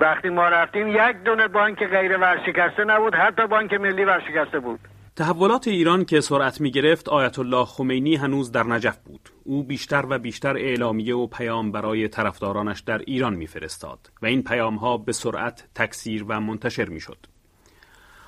وقتی 0.00 0.28
ما 0.28 0.48
رفتیم 0.48 0.88
یک 0.88 1.16
دونه 1.24 1.48
بانک 1.48 1.86
غیر 1.86 2.18
ورشکسته 2.18 2.84
نبود 2.84 3.14
حتی 3.14 3.46
بانک 3.46 3.74
ملی 3.74 4.04
ورشکسته 4.04 4.60
بود 4.60 4.80
تحولات 5.16 5.68
ایران 5.68 6.04
که 6.04 6.20
سرعت 6.20 6.60
می 6.60 6.70
گرفت 6.70 7.08
آیت 7.08 7.38
الله 7.38 7.64
خمینی 7.64 8.16
هنوز 8.16 8.52
در 8.52 8.62
نجف 8.62 8.98
بود. 8.98 9.28
او 9.44 9.62
بیشتر 9.62 10.04
و 10.08 10.18
بیشتر 10.18 10.56
اعلامیه 10.56 11.14
و 11.14 11.26
پیام 11.26 11.72
برای 11.72 12.08
طرفدارانش 12.08 12.80
در 12.80 12.98
ایران 12.98 13.34
میفرستاد 13.34 14.10
و 14.22 14.26
این 14.26 14.42
پیام 14.42 14.76
ها 14.76 14.96
به 14.96 15.12
سرعت 15.12 15.68
تکثیر 15.74 16.24
و 16.28 16.40
منتشر 16.40 16.88
می 16.88 17.00
شد. 17.00 17.18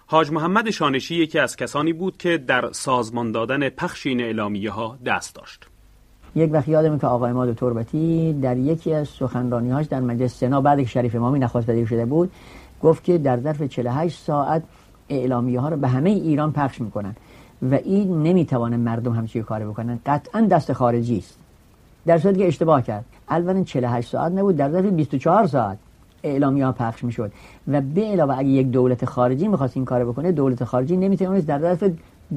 حاج 0.07 0.31
محمد 0.33 0.71
شانشی 0.71 1.15
یکی 1.15 1.39
از 1.39 1.57
کسانی 1.57 1.93
بود 1.93 2.17
که 2.17 2.39
در 2.39 2.73
سازمان 2.73 3.33
دادن 3.33 3.69
پخش 3.69 4.07
این 4.07 4.23
اعلامیه 4.23 4.71
ها 4.71 4.99
دست 5.07 5.35
داشت. 5.35 5.67
یک 6.37 6.53
وقت 6.53 6.69
یادم 6.69 6.99
که 6.99 7.07
آقای 7.07 7.33
ماد 7.33 7.55
تربتی 7.55 8.33
در 8.33 8.57
یکی 8.57 8.95
از 8.95 9.09
سخنرانیهاش 9.09 9.87
در 9.87 10.01
مجلس 10.01 10.39
سنا 10.39 10.61
بعد 10.61 10.81
که 10.81 10.87
شریف 10.87 11.15
امامی 11.15 11.39
نخواست 11.39 11.69
وزیر 11.69 11.87
شده 11.87 12.05
بود 12.07 12.31
گفت 12.83 13.05
که 13.05 13.19
در 13.19 13.41
ظرف 13.41 13.63
48 13.63 14.23
ساعت 14.25 14.63
اعلامیه 15.09 15.61
ها 15.61 15.69
رو 15.69 15.77
به 15.77 15.89
همه 15.89 16.11
ایران 16.11 16.53
پخش 16.53 16.81
می‌کنن 16.81 17.17
و 17.71 17.75
این 17.75 18.23
نمی‌توانه 18.23 18.77
مردم 18.77 19.13
همچی 19.13 19.43
کاری 19.43 19.65
بکنن. 19.65 19.99
قطعا 20.07 20.41
دست 20.41 20.73
خارجی 20.73 21.19
است. 21.19 21.39
در 22.07 22.19
صورتی 22.19 22.39
که 22.39 22.47
اشتباه 22.47 22.83
کرد. 22.83 23.05
اولا 23.31 23.63
48 23.63 24.11
ساعت 24.11 24.33
نبود 24.33 24.57
در 24.57 24.71
ظرف 24.71 24.85
24 24.85 25.47
ساعت 25.47 25.79
اعلامیه 26.23 26.67
ها 26.67 26.73
پخش 26.73 27.05
می‌شد. 27.05 27.33
و 27.69 27.81
به 27.81 28.01
علاوه 28.01 28.39
اگه 28.39 28.49
یک 28.49 28.71
دولت 28.71 29.05
خارجی 29.05 29.49
می‌خواست 29.49 29.77
این 29.77 29.85
کار 29.85 30.05
بکنه 30.05 30.33
دولت 30.33 30.65
خارجی 30.65 30.97
نمی‌تونست 30.97 31.47
در 31.47 31.61
ظرف 31.61 31.85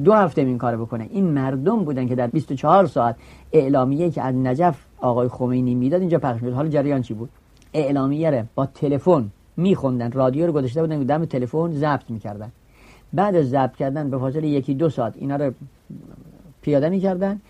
دو 0.04 0.12
هفته 0.12 0.40
این 0.40 0.58
کار 0.58 0.76
بکنه. 0.76 1.08
این 1.10 1.24
مردم 1.24 1.84
بودن 1.84 2.08
که 2.08 2.14
در 2.14 2.26
24 2.26 2.86
ساعت 2.86 3.16
اعلامیه 3.52 4.10
که 4.10 4.22
از 4.22 4.34
نجف 4.34 4.84
آقای 5.00 5.28
خمینی 5.28 5.74
می‌داد 5.74 6.00
اینجا 6.00 6.18
پخش 6.18 6.42
می‌شد. 6.42 6.54
حالا 6.54 6.68
جریان 6.68 7.02
چی 7.02 7.14
بود؟ 7.14 7.28
اعلامیه 7.74 8.30
رو 8.30 8.42
با 8.54 8.66
تلفن 8.66 9.30
میخوندن. 9.56 10.12
رادیو 10.12 10.46
رو 10.46 10.52
گذاشته 10.52 10.80
بودن 10.80 11.02
دم 11.02 11.24
تلفن 11.24 11.72
ضبط 11.72 12.10
می‌کردن. 12.10 12.52
بعد 13.12 13.36
از 13.36 13.50
ضبط 13.50 13.76
کردن 13.76 14.10
به 14.10 14.18
فاصله 14.18 14.48
یکی 14.48 14.74
دو 14.74 14.88
ساعت 14.88 15.14
اینا 15.16 15.36
رو 15.36 15.52
پیاده 16.62 16.88
می‌کردن 16.88 17.40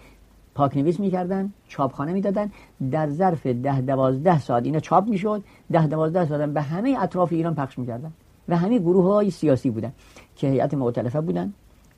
پاک 0.54 0.76
نویس 0.76 1.00
می‌کردن 1.00 1.52
چاپخانه 1.68 2.12
می‌دادن. 2.12 2.50
در 2.90 3.08
ظرف 3.10 3.46
ده 3.46 3.80
دوازده 3.80 4.38
ساعت 4.40 4.64
اینا 4.64 4.80
چاپ 4.80 5.08
می‌شد. 5.08 5.42
ده 5.72 5.86
دوازده 5.86 6.26
ساعت 6.26 6.50
به 6.50 6.62
همه 6.62 6.96
اطراف 7.00 7.32
ایران 7.32 7.54
پخش 7.54 7.78
می‌کردن. 7.78 8.12
و 8.48 8.56
همه 8.56 8.78
گروه 8.78 9.04
های 9.04 9.30
سیاسی 9.30 9.70
بودن 9.70 9.92
که 10.36 10.48
هیئت 10.48 10.74
معتلفه 10.74 11.20
بودن. 11.20 11.52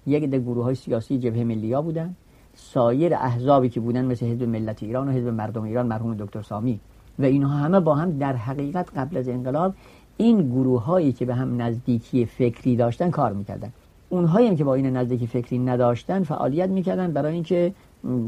یک 0.06 0.24
ده 0.24 0.38
گروه 0.38 0.64
های 0.64 0.74
سیاسی 0.74 1.18
جبهه 1.18 1.44
ملیا 1.44 1.82
بودن 1.82 2.14
سایر 2.54 3.14
احزابی 3.14 3.68
که 3.68 3.80
بودن 3.80 4.04
مثل 4.04 4.26
حزب 4.26 4.42
ملت 4.42 4.82
ایران 4.82 5.08
و 5.08 5.12
حزب 5.12 5.28
مردم 5.28 5.62
ایران 5.62 5.86
مرحوم 5.86 6.14
دکتر 6.14 6.42
سامی. 6.42 6.80
و 7.18 7.24
اینها 7.24 7.56
همه 7.56 7.80
با 7.80 7.94
هم 7.94 8.18
در 8.18 8.36
حقیقت 8.36 8.90
قبل 8.96 9.16
از 9.16 9.28
انقلاب 9.28 9.74
این 10.16 10.48
گروه 10.48 10.84
هایی 10.84 11.12
که 11.12 11.24
به 11.24 11.34
هم 11.34 11.62
نزدیکی 11.62 12.26
فکری 12.26 12.76
داشتن 12.76 13.10
کار 13.10 13.32
می‌کردن. 13.32 13.72
اونهایی 14.08 14.48
هم 14.48 14.56
که 14.56 14.64
با 14.64 14.74
این 14.74 14.96
نزدیکی 14.96 15.26
فکری 15.26 15.58
نداشتن 15.58 16.22
فعالیت 16.22 16.68
می‌کردن 16.68 17.12
برای 17.12 17.34
اینکه 17.34 17.74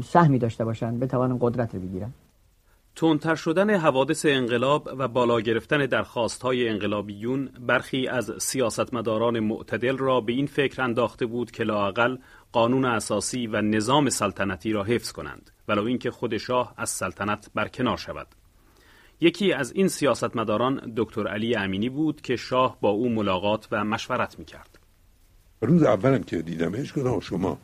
سهمی 0.03 0.39
داشته 0.39 0.65
باشن 0.65 0.99
به 0.99 1.07
توان 1.07 1.37
قدرت 1.41 1.75
رو 1.75 1.81
بگیرن. 1.81 2.11
تندتر 2.95 3.35
شدن 3.35 3.75
حوادث 3.75 4.25
انقلاب 4.25 4.89
و 4.97 5.07
بالا 5.07 5.41
گرفتن 5.41 5.85
درخواست 5.85 6.41
های 6.41 6.69
انقلابیون 6.69 7.49
برخی 7.59 8.07
از 8.07 8.31
سیاستمداران 8.39 9.39
معتدل 9.39 9.97
را 9.97 10.21
به 10.21 10.33
این 10.33 10.47
فکر 10.47 10.81
انداخته 10.81 11.25
بود 11.25 11.51
که 11.51 11.63
لاقل 11.63 12.17
قانون 12.51 12.85
اساسی 12.85 13.47
و 13.47 13.61
نظام 13.61 14.09
سلطنتی 14.09 14.73
را 14.73 14.83
حفظ 14.83 15.11
کنند 15.11 15.51
ولو 15.67 15.85
اینکه 15.85 16.11
خود 16.11 16.37
شاه 16.37 16.73
از 16.77 16.89
سلطنت 16.89 17.49
برکنار 17.55 17.97
شود. 17.97 18.27
یکی 19.21 19.53
از 19.53 19.71
این 19.71 19.87
سیاستمداران 19.87 20.93
دکتر 20.97 21.27
علی 21.27 21.55
امینی 21.55 21.89
بود 21.89 22.21
که 22.21 22.35
شاه 22.35 22.77
با 22.81 22.89
او 22.89 23.09
ملاقات 23.09 23.67
و 23.71 23.83
مشورت 23.83 24.39
می‌کرد. 24.39 24.79
روز 25.61 25.83
اولم 25.83 26.23
که 26.23 26.41
دیدمش 26.41 26.93
گفتم 26.97 27.19
شما. 27.19 27.57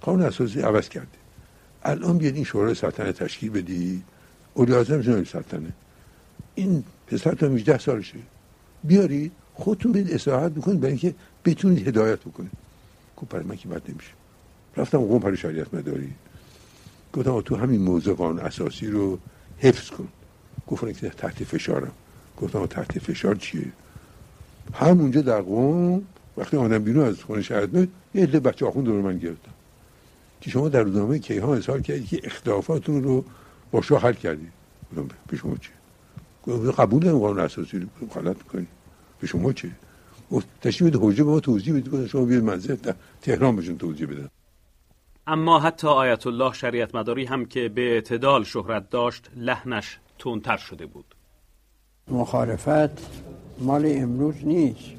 قانون 0.00 0.22
اساسی 0.22 0.60
عوض 0.60 0.88
کردی 0.88 1.18
الان 1.82 2.18
بیاد 2.18 2.34
این 2.34 2.44
شورای 2.44 2.74
سلطنت 2.74 3.22
تشکیل 3.22 3.50
بدی 3.50 4.02
اولی 4.60 4.74
اعظم 4.74 5.00
جناب 5.00 5.24
سلطنه 5.24 5.72
این 6.54 6.84
پسر 7.06 7.34
تا 7.34 7.46
18 7.46 7.78
سالشه. 7.78 8.18
بیارید 8.84 9.32
خودتون 9.54 9.92
برید 9.92 10.12
اصلاحات 10.12 10.52
بکنید 10.52 10.80
برای 10.80 10.92
اینکه 10.92 11.14
بتونید 11.44 11.88
هدایت 11.88 12.18
بکنید. 12.18 12.50
گفت 13.16 13.30
برای 13.30 13.44
من 13.44 13.56
که 13.56 13.68
بد 13.68 13.82
نمیشه. 13.90 14.10
رفتم 14.76 14.98
قوم 14.98 15.20
پر 15.20 15.34
شریعت 15.34 15.74
مداری. 15.74 16.12
گفتم 17.12 17.40
تو 17.40 17.56
همین 17.56 17.80
موضوع 17.80 18.44
اساسی 18.44 18.86
رو 18.86 19.18
حفظ 19.58 19.90
کن. 19.90 20.08
گفتن 20.66 20.92
که 20.92 21.08
تحت 21.08 21.44
فشارم. 21.44 21.92
گفتم 22.36 22.66
تحت 22.66 22.98
فشار 22.98 23.34
چیه؟ 23.34 23.72
همونجا 24.74 25.20
در 25.20 25.40
قوم 25.40 26.02
وقتی 26.36 26.56
آنم 26.56 26.84
بیرون 26.84 27.06
از 27.06 27.22
خونه 27.22 27.42
شهر 27.42 27.68
یه 27.74 27.88
عده 28.14 28.40
بچه 28.40 28.66
آخون 28.66 28.84
دور 28.84 29.00
من 29.00 29.18
گرفتم 29.18 29.52
که 30.40 30.50
شما 30.50 30.68
در 30.68 30.82
روزنامه 30.82 31.18
کیهان 31.18 31.58
اظهار 31.58 31.80
کردید 31.80 32.08
که 32.08 32.20
اختلافاتون 32.24 33.02
رو 33.02 33.24
با 33.70 33.82
شاه 33.82 34.02
حل 34.02 34.12
کردید 34.12 34.52
به 35.26 35.36
شما 35.36 35.56
چه 35.56 35.70
قبول 36.70 37.06
نمی 37.06 37.20
قانون 37.20 37.40
اساسی 37.40 37.78
رو. 37.78 38.06
غلط 38.06 38.36
می‌کنی. 38.36 38.66
به 39.20 39.26
شما 39.26 39.52
چه 39.52 39.70
تشریف 40.62 40.90
بده 40.90 41.06
حجه 41.06 41.24
به 41.24 41.30
ما 41.30 41.40
توضیح 41.40 41.74
بدید 41.74 42.06
شما 42.06 42.24
بیاید 42.24 42.44
منزل 42.44 42.76
تهران 43.22 43.56
بهشون 43.56 43.78
توضیح 43.78 44.06
بدن 44.06 44.28
اما 45.26 45.60
حتی 45.60 45.86
آیت 45.86 46.26
الله 46.26 46.52
شریعت 46.52 46.94
مداری 46.94 47.24
هم 47.24 47.44
که 47.44 47.68
به 47.68 47.94
اعتدال 47.94 48.44
شهرت 48.44 48.90
داشت 48.90 49.30
لحنش 49.36 49.98
تونتر 50.18 50.56
شده 50.56 50.86
بود. 50.86 51.04
مخالفت 52.08 53.20
مال 53.60 53.84
امروز 53.86 54.34
نیست. 54.44 54.90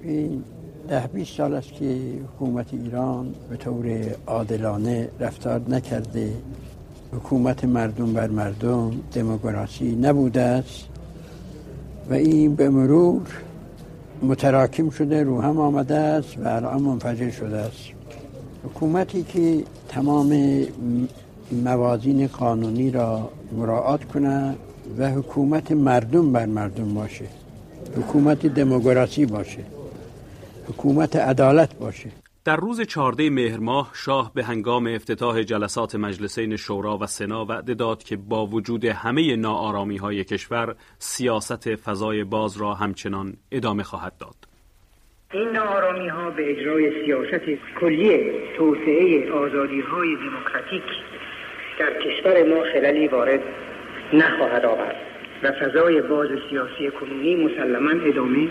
این 0.00 0.44
ده 0.88 1.06
بیست 1.06 1.36
سال 1.36 1.54
است 1.54 1.72
که 1.72 2.18
حکومت 2.34 2.74
ایران 2.74 3.34
به 3.50 3.56
طور 3.56 4.14
عادلانه 4.26 5.10
رفتار 5.20 5.60
نکرده. 5.68 6.32
حکومت 7.12 7.64
مردم 7.64 8.12
بر 8.12 8.28
مردم 8.28 8.92
دموکراسی 9.12 9.96
نبوده 9.96 10.40
است 10.40 10.84
و 12.10 12.14
این 12.14 12.54
به 12.54 12.68
مرور 12.68 13.22
متراکم 14.22 14.90
شده 14.90 15.22
رو 15.22 15.40
هم 15.40 15.58
آمده 15.58 15.96
است 15.96 16.38
و 16.38 16.48
الان 16.48 16.82
منفجر 16.82 17.30
شده 17.30 17.56
است. 17.56 17.84
حکومتی 18.64 19.22
که 19.22 19.64
تمام 19.88 20.62
موازین 21.52 22.26
قانونی 22.26 22.90
را 22.90 23.30
مراعات 23.52 24.04
کنه 24.04 24.54
و 24.98 25.10
حکومت 25.10 25.72
مردم 25.72 26.32
بر 26.32 26.46
مردم 26.46 26.94
باشه 26.94 27.24
حکومت 27.96 28.46
دموکراسی 28.46 29.26
باشه 29.26 29.64
حکومت 30.68 31.16
عدالت 31.16 31.74
باشه. 31.74 32.10
در 32.44 32.56
روز 32.56 32.80
چهارده 32.80 33.30
مهر 33.30 33.58
ماه 33.58 33.90
شاه 33.94 34.32
به 34.34 34.44
هنگام 34.44 34.86
افتتاح 34.86 35.42
جلسات 35.42 35.94
مجلسین 35.94 36.56
شورا 36.56 36.98
و 36.98 37.06
سنا 37.06 37.44
وعده 37.44 37.74
داد 37.74 38.02
که 38.02 38.16
با 38.16 38.46
وجود 38.46 38.84
همه 38.84 39.36
ناآرامی 39.36 39.96
های 39.96 40.24
کشور 40.24 40.74
سیاست 40.98 41.76
فضای 41.76 42.24
باز 42.24 42.56
را 42.60 42.74
همچنان 42.74 43.32
ادامه 43.52 43.82
خواهد 43.82 44.12
داد. 44.18 44.34
این 45.32 45.48
ناآرامی 45.48 46.08
ها 46.08 46.30
به 46.30 46.50
اجرای 46.50 47.04
سیاست 47.04 47.44
کلی 47.80 48.32
توسعه 48.56 49.32
آزادی 49.32 49.80
های 49.80 50.16
دموکراتیک 50.16 50.82
در 51.78 51.92
کشور 52.02 52.54
ما 52.54 52.64
خلالی 52.72 53.08
وارد 53.08 53.40
نخواهد 54.12 54.64
آورد 54.64 54.96
و 55.42 55.52
فضای 55.52 56.02
باز 56.02 56.28
سیاسی 56.50 56.90
کنونی 57.00 57.34
مسلما 57.34 57.90
ادامه 57.90 58.48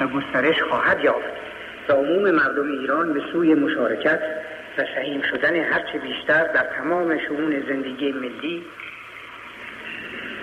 و 0.00 0.06
گسترش 0.06 0.62
خواهد 0.62 1.04
یافت 1.04 1.44
و 1.88 1.92
عموم 1.92 2.30
مردم 2.30 2.70
ایران 2.70 3.12
به 3.12 3.22
سوی 3.32 3.54
مشارکت 3.54 4.20
و 4.78 4.84
سهیم 4.94 5.22
شدن 5.22 5.56
هرچه 5.56 5.98
بیشتر 5.98 6.44
در 6.44 6.66
تمام 6.78 7.18
شمون 7.18 7.62
زندگی 7.68 8.12
ملی 8.12 8.64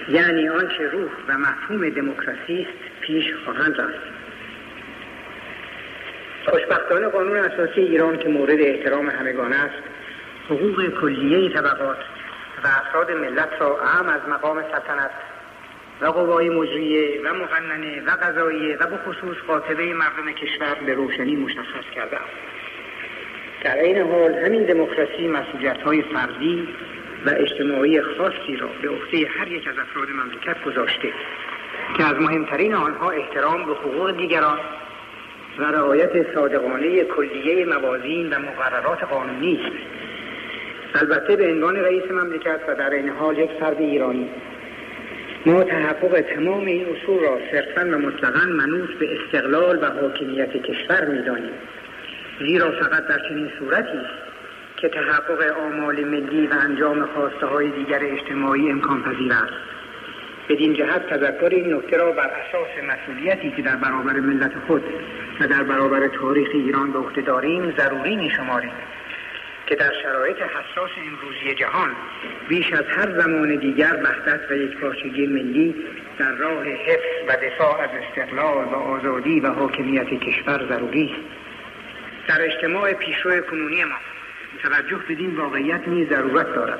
یعنی 0.09 0.49
آنچه 0.49 0.87
روح 0.87 1.11
و 1.27 1.37
مفهوم 1.37 1.89
دموکراسی 1.89 2.61
است 2.69 3.01
پیش 3.01 3.25
خواهند 3.45 3.81
رفت. 3.81 4.21
خوشبختانه 6.45 7.07
قانون 7.07 7.37
اساسی 7.37 7.81
ایران 7.81 8.17
که 8.17 8.29
مورد 8.29 8.61
احترام 8.61 9.09
همگان 9.09 9.53
است 9.53 9.83
حقوق 10.45 11.01
کلیه 11.01 11.49
طبقات 11.49 11.97
و 12.63 12.67
افراد 12.67 13.11
ملت 13.11 13.49
را 13.59 13.81
اهم 13.81 14.09
از 14.09 14.21
مقام 14.29 14.61
سلطنت 14.61 15.11
و 16.01 16.05
قوای 16.05 16.49
مجریه 16.49 17.21
و 17.21 17.33
مقننه 17.33 18.01
و 18.01 18.09
قضاییه 18.09 18.77
و 18.77 18.85
به 18.85 18.97
خصوص 18.97 19.37
قاطبه 19.47 19.93
مردم 19.93 20.31
کشور 20.31 20.75
به 20.85 20.93
روشنی 20.93 21.35
مشخص 21.35 21.85
کرده 21.95 22.17
در 23.63 23.75
این 23.75 24.11
حال 24.11 24.33
همین 24.33 24.63
دموکراسی 24.63 25.27
مسئولیت 25.27 25.81
های 25.81 26.01
فردی 26.01 26.67
و 27.25 27.29
اجتماعی 27.29 28.01
خاصی 28.01 28.55
را 28.55 28.69
به 28.81 28.89
عهده 28.89 29.27
هر 29.27 29.47
یک 29.47 29.67
از 29.67 29.75
افراد 29.79 30.07
مملکت 30.09 30.63
گذاشته 30.63 31.13
که 31.97 32.03
از 32.03 32.15
مهمترین 32.15 32.73
آنها 32.73 33.11
احترام 33.11 33.65
به 33.65 33.73
حقوق 33.73 34.17
دیگران 34.17 34.59
و 35.59 35.63
رعایت 35.63 36.33
صادقانه 36.33 37.03
کلیه 37.03 37.65
موازین 37.65 38.33
و 38.33 38.39
مقررات 38.39 39.03
قانونی 39.03 39.59
است. 39.65 39.75
البته 40.95 41.35
به 41.35 41.51
عنوان 41.51 41.75
رئیس 41.75 42.11
مملکت 42.11 42.59
و 42.67 42.75
در 42.75 42.89
این 42.89 43.09
حال 43.09 43.37
یک 43.37 43.49
فرد 43.59 43.79
ایرانی 43.79 44.29
ما 45.45 45.63
تحقق 45.63 46.21
تمام 46.21 46.65
این 46.65 46.85
اصول 46.85 47.19
را 47.19 47.39
صرفا 47.51 47.81
و 47.81 47.97
مطلقا 47.97 48.45
منوط 48.45 48.89
به 48.99 49.07
استقلال 49.15 49.83
و 49.83 49.85
حاکمیت 49.85 50.63
کشور 50.63 51.05
می‌دانیم. 51.05 51.53
زیرا 52.39 52.71
فقط 52.71 53.07
در 53.07 53.19
چنین 53.29 53.49
صورتی 53.59 53.99
که 54.77 54.89
تحقق 54.89 55.57
آمال 55.57 56.03
ملی 56.03 56.47
و 56.47 56.53
انجام 56.53 57.05
خواسته 57.05 57.45
های 57.45 57.69
دیگر 57.69 57.99
اجتماعی 58.01 58.71
امکان 58.71 59.03
پذیر 59.03 59.33
است. 59.33 59.53
بدین 60.49 60.73
جهت 60.73 61.09
تذکر 61.09 61.49
این 61.49 61.73
نکته 61.73 61.97
را 61.97 62.11
بر 62.11 62.29
اساس 62.29 62.83
مسئولیتی 62.89 63.51
که 63.51 63.61
در 63.61 63.75
برابر 63.75 64.13
ملت 64.13 64.51
خود 64.67 64.83
و 65.39 65.47
در 65.47 65.63
برابر 65.63 66.07
تاریخ 66.07 66.49
ایران 66.53 66.91
به 66.91 66.99
عهده 66.99 67.21
داریم 67.21 67.73
ضروری 67.77 68.15
می 68.15 68.29
شماریم 68.29 68.71
که 69.71 69.77
در 69.77 69.93
شرایط 70.03 70.37
حساس 70.37 70.89
امروزی 70.97 71.55
جهان 71.55 71.89
بیش 72.47 72.73
از 72.73 72.85
هر 72.87 73.19
زمان 73.19 73.55
دیگر 73.55 73.99
وحدت 74.03 74.51
و 74.51 74.53
یکپارچگی 74.53 75.27
ملی 75.27 75.75
در 76.17 76.31
راه 76.31 76.63
حفظ 76.63 77.27
و 77.27 77.35
دفاع 77.35 77.81
از 77.81 77.89
استقلال 78.03 78.65
و 78.65 78.75
آزادی 78.75 79.39
و 79.39 79.47
حاکمیت 79.47 80.07
کشور 80.07 80.65
ضروری 80.69 81.05
است. 81.05 81.23
در 82.27 82.45
اجتماع 82.45 82.93
پیشرو 82.93 83.41
کنونی 83.41 83.83
ما 83.83 83.95
توجه 84.63 84.97
بدین 85.09 85.35
واقعیت 85.35 85.87
نیز 85.87 86.09
ضرورت 86.09 86.55
دارد 86.55 86.79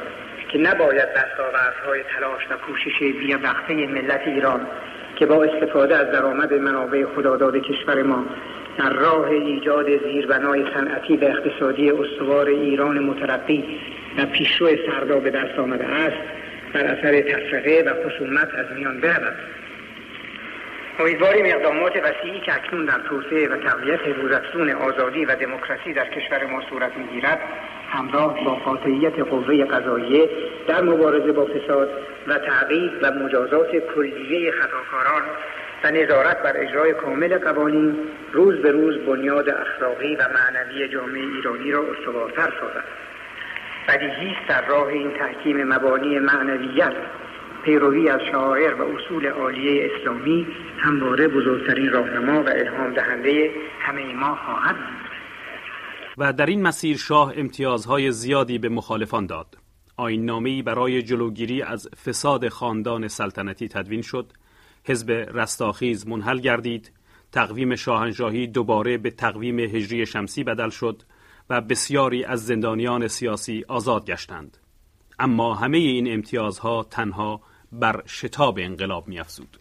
که 0.50 0.58
نباید 0.58 1.10
دستاوردهای 1.14 2.04
تلاش 2.04 2.42
و 2.50 2.58
کوشش 2.58 3.00
بیوقفه 3.00 3.74
ملت 3.74 4.22
ایران 4.26 4.68
که 5.16 5.26
با 5.26 5.44
استفاده 5.44 5.98
از 5.98 6.12
درآمد 6.12 6.54
منابع 6.54 7.06
خداداد 7.06 7.58
کشور 7.58 8.04
ما 8.04 8.26
در 8.78 8.94
راه 8.94 9.30
ایجاد 9.30 10.04
زیربنای 10.04 10.66
صنعتی 10.74 11.18
و 11.18 11.26
اقتصادی 11.26 11.92
استوار 11.92 12.48
ایران 12.48 13.00
مترقی 13.00 13.80
و 14.18 14.26
پیشرو 14.26 14.68
فردا 14.68 15.20
به 15.20 15.30
دست 15.30 15.60
آمده 15.60 15.86
است 15.86 16.18
بر 16.74 16.84
اثر 16.84 17.22
تفرقه 17.22 17.84
و 17.88 18.10
خصومت 18.10 18.50
از 18.56 18.66
میان 18.78 19.00
برود. 19.00 19.36
امیدواریم 21.00 21.46
اقدامات 21.46 21.92
وسیعی 21.96 22.40
که 22.40 22.56
اکنون 22.56 22.86
در 22.86 23.00
توسعه 23.00 23.48
و 23.48 23.58
تقویت 23.58 24.00
روزافزون 24.08 24.70
آزادی 24.70 25.26
و 25.26 25.36
دموکراسی 25.36 25.94
در 25.94 26.10
کشور 26.10 26.46
ما 26.46 26.62
صورت 26.70 26.92
می‌گیرد 26.98 27.40
همراه 27.90 28.44
با 28.46 28.52
قاطعیت 28.56 29.20
قوه 29.20 29.66
قضاییه 29.66 30.30
در 30.68 30.82
مبارزه 30.82 31.32
با 31.32 31.46
فساد 31.46 31.90
و 32.28 32.38
تعقیب 32.38 32.92
و 33.02 33.12
مجازات 33.12 33.76
کلیه 33.96 34.52
خطاکاران 34.52 35.22
و 35.84 35.92
نظارت 35.92 36.44
بر 36.44 36.58
اجرای 36.58 36.94
کامل 36.94 37.38
قوانین 37.38 37.96
روز 38.34 38.62
به 38.62 38.72
روز 38.72 38.98
بنیاد 38.98 39.50
اخلاقی 39.50 40.16
و 40.16 40.30
معنوی 40.34 40.88
جامعه 40.88 41.22
ایرانی 41.22 41.72
را 41.72 41.84
استوارتر 41.92 42.54
سازد. 42.60 42.84
بدیهی 43.88 44.36
در 44.50 44.68
راه 44.68 44.88
این 44.88 45.12
تحکیم 45.12 45.64
مبانی 45.64 46.20
معنویت 46.20 46.94
پیروی 47.64 48.10
از 48.10 48.20
شعائر 48.32 48.74
و 48.74 48.96
اصول 48.96 49.28
عالیه 49.28 49.92
اسلامی 49.92 50.48
همواره 50.78 51.28
بزرگترین 51.28 51.90
راهنما 51.90 52.44
و 52.44 52.50
الهام 52.50 52.94
دهنده 52.94 53.52
همه 53.80 54.16
ما 54.16 54.36
خواهد 54.36 54.76
و 56.18 56.34
در 56.34 56.46
این 56.46 56.62
مسیر 56.62 56.98
شاه 56.98 57.34
امتیازهای 57.36 58.12
زیادی 58.12 58.58
به 58.58 58.70
مخالفان 58.70 59.26
داد. 59.26 59.58
آین 59.98 60.64
برای 60.64 61.02
جلوگیری 61.02 61.62
از 61.62 61.90
فساد 62.06 62.48
خاندان 62.50 63.08
سلطنتی 63.08 63.68
تدوین 63.68 64.02
شد 64.02 64.32
حزب 64.84 65.12
رستاخیز 65.12 66.08
منحل 66.08 66.40
گردید. 66.40 66.92
تقویم 67.32 67.76
شاهنشاهی 67.76 68.48
دوباره 68.48 68.98
به 68.98 69.12
تقویم 69.12 69.60
هجری 69.60 70.06
شمسی 70.06 70.44
بدل 70.44 70.70
شد 70.70 71.04
و 71.50 71.62
بسیاری 71.62 72.24
از 72.24 72.46
زندانیان 72.46 73.08
سیاسی 73.08 73.66
آزاد 73.68 74.06
گشتند. 74.06 74.58
اما 75.20 75.56
همه 75.56 75.78
این 75.78 76.14
امتیازها 76.14 76.84
تنها 76.84 77.42
بر 77.72 78.04
شتاب 78.08 78.60
انقلاب 78.62 79.08
میافزود. 79.08 79.60